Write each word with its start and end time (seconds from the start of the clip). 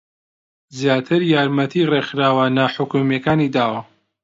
زیاتر 0.79 1.21
یارمەتی 1.33 1.87
ڕێکخراوە 1.91 2.45
ناحوکمییەکانی 2.57 3.51
داوە 3.55 3.81